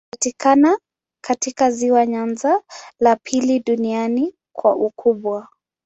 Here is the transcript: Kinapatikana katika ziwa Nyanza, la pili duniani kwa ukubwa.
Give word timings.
Kinapatikana 0.09 0.79
katika 1.23 1.71
ziwa 1.71 2.05
Nyanza, 2.05 2.61
la 2.99 3.15
pili 3.15 3.59
duniani 3.59 4.33
kwa 4.53 4.75
ukubwa. 4.75 5.47